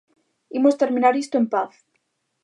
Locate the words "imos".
0.57-0.79